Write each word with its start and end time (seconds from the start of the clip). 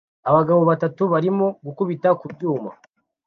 Abagabo 0.29 0.61
batatu 0.69 1.01
barimo 1.13 1.45
gukubita 1.65 2.09
ku 2.19 2.25
byuma 2.33 2.69